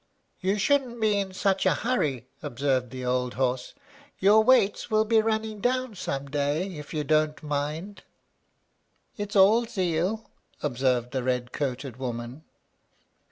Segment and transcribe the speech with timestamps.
[0.39, 3.75] "You shouldn't be in such a hurry," observed the old horse;
[4.17, 8.01] "your weights will be running down some day, if you don't mind."
[9.15, 10.31] "It's all zeal,"
[10.63, 12.43] observed the red coated woman.